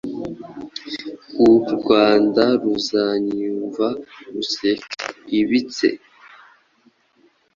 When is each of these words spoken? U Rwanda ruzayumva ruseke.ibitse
U 1.47 1.49
Rwanda 1.75 2.43
ruzayumva 2.61 3.87
ruseke.ibitse 4.33 5.87